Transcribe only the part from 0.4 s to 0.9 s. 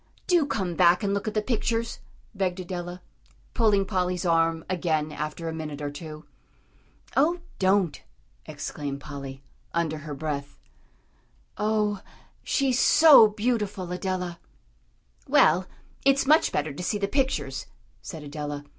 come